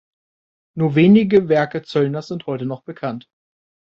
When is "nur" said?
0.75-0.95